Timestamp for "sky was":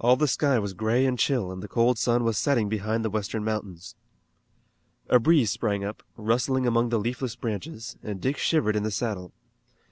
0.26-0.74